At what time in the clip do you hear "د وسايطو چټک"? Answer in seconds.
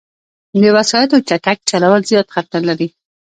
0.61-1.57